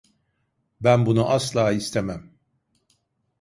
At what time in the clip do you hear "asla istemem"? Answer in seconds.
1.29-2.31